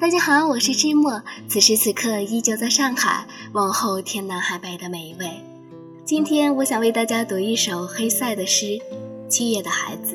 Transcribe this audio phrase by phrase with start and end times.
[0.00, 5.28] 大家好，我是芝墨，此时此刻依旧在上海，问候天南海北的每一位。
[6.04, 8.66] 今天我想为大家读一首黑塞的诗
[9.28, 10.14] 《七月的孩子》。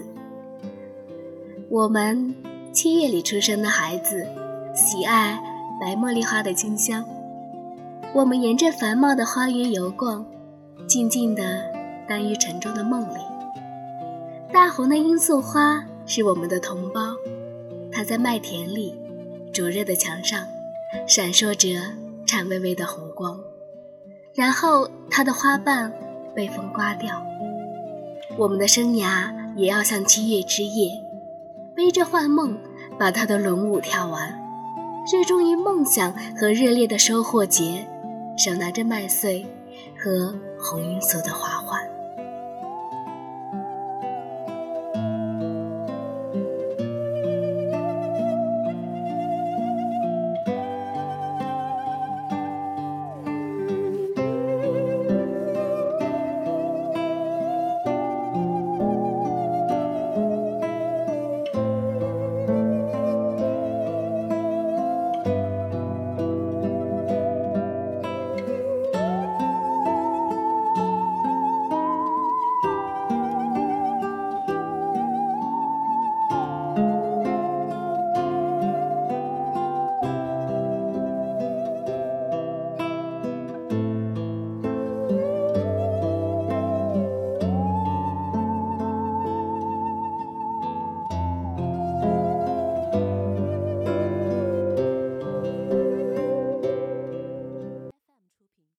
[1.70, 2.34] 我们
[2.71, 4.25] 七月里出生的孩子，
[4.73, 5.43] 喜爱
[5.81, 7.04] 白茉莉花的清香。
[8.13, 10.25] 我们沿着繁茂的花园游逛，
[10.88, 11.61] 静静地
[12.08, 13.20] 耽于沉重的梦里。
[14.50, 17.02] 大红的罂粟花是我们的同胞，
[17.91, 18.95] 它在麦田里。
[19.53, 20.48] 灼热的墙上，
[21.07, 21.80] 闪烁着
[22.25, 23.39] 颤巍巍的红光，
[24.34, 25.94] 然后它的花瓣
[26.35, 27.23] 被风刮掉。
[28.35, 30.91] 我们的生涯也要像七月之夜，
[31.75, 32.58] 背着幻梦，
[32.97, 34.41] 把它的轮舞跳完。
[35.11, 37.88] 热衷于梦想和热烈的收获节，
[38.35, 39.45] 手拿着麦穗
[39.95, 41.80] 和红罂粟的花环。